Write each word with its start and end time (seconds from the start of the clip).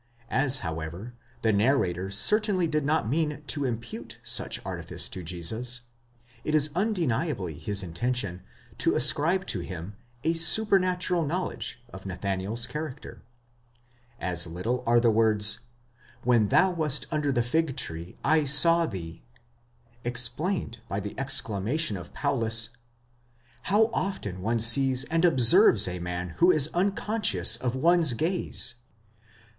As, 0.31 0.57
however, 0.65 1.13
the 1.43 1.53
narrator 1.53 2.09
certainly 2.09 2.65
did 2.65 2.83
not 2.83 3.07
mean 3.07 3.43
to 3.45 3.65
impute 3.65 4.17
such 4.23 4.59
artifice 4.65 5.07
to 5.09 5.21
Jesus, 5.21 5.81
it 6.43 6.55
is 6.55 6.71
undeniably 6.73 7.53
his 7.53 7.83
intention 7.83 8.41
to 8.79 8.95
ascribe 8.95 9.45
to 9.45 9.59
him 9.59 9.93
a 10.23 10.33
supernatural 10.33 11.23
knowledge 11.23 11.83
of 11.93 12.07
Nathanael's 12.07 12.65
character. 12.65 13.21
As 14.19 14.47
little 14.47 14.81
are 14.87 14.99
the 14.99 15.11
words, 15.11 15.59
When 16.23 16.47
thou 16.47 16.71
wast 16.71 17.05
under 17.11 17.31
the 17.31 17.43
fig 17.43 17.77
tree, 17.77 18.15
[saw 18.47 18.87
thee, 18.87 19.21
explained 20.03 20.81
by 20.89 20.99
the 20.99 21.13
exclamation 21.19 21.95
of 21.95 22.11
Paulus," 22.11 22.69
How 23.69 23.91
often 23.93 24.41
one 24.41 24.61
sees 24.61 25.03
and 25.11 25.23
observes 25.23 25.87
a 25.87 25.99
man 25.99 26.29
who 26.37 26.49
is 26.49 26.69
unconscious 26.69 27.55
of 27.55 27.75
one's 27.75 28.13
gaze!" 28.13 28.73